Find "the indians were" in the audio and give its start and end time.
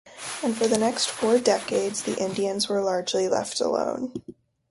2.01-2.81